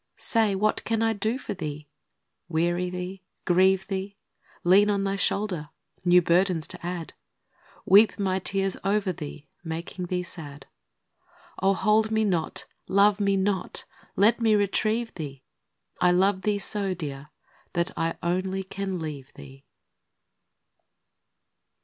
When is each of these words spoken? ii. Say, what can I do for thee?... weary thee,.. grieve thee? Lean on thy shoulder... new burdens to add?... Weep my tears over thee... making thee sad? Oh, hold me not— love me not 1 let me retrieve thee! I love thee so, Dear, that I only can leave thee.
ii. 0.01 0.17
Say, 0.17 0.55
what 0.55 0.83
can 0.83 1.03
I 1.03 1.13
do 1.13 1.37
for 1.37 1.53
thee?... 1.53 1.87
weary 2.49 2.89
thee,.. 2.89 3.21
grieve 3.45 3.85
thee? 3.85 4.17
Lean 4.63 4.89
on 4.89 5.03
thy 5.03 5.15
shoulder... 5.15 5.69
new 6.03 6.23
burdens 6.23 6.67
to 6.69 6.83
add?... 6.83 7.13
Weep 7.85 8.17
my 8.17 8.39
tears 8.39 8.75
over 8.83 9.11
thee... 9.13 9.47
making 9.63 10.07
thee 10.07 10.23
sad? 10.23 10.65
Oh, 11.61 11.75
hold 11.75 12.09
me 12.09 12.25
not— 12.25 12.65
love 12.87 13.19
me 13.19 13.37
not 13.37 13.85
1 14.15 14.21
let 14.23 14.41
me 14.41 14.55
retrieve 14.55 15.13
thee! 15.13 15.43
I 16.01 16.09
love 16.09 16.41
thee 16.41 16.57
so, 16.57 16.95
Dear, 16.95 17.29
that 17.73 17.91
I 17.95 18.15
only 18.23 18.63
can 18.63 18.97
leave 18.97 19.31
thee. 19.35 19.65